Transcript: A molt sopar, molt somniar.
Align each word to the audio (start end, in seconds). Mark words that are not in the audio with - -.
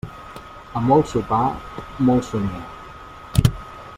A 0.79 0.81
molt 0.85 1.11
sopar, 1.11 1.41
molt 2.09 2.27
somniar. 2.31 3.53